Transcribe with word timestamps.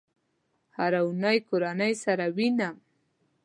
هره 0.77 0.99
اونۍ 1.05 1.37
کورنۍ 1.49 1.93
سره 2.03 2.25
وینم 2.37 2.75